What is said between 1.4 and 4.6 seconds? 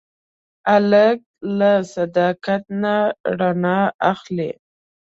له صداقت نه رڼا اخلي.